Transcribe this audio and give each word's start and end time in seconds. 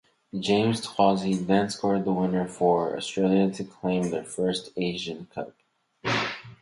James 0.39 0.81
Troisi 0.81 1.35
then 1.45 1.69
scored 1.69 2.05
the 2.05 2.11
winner 2.11 2.47
for 2.47 2.97
Australia 2.97 3.51
to 3.51 3.63
claim 3.63 4.09
their 4.09 4.23
first 4.23 4.71
Asian 4.75 5.27
Cup. 5.27 5.53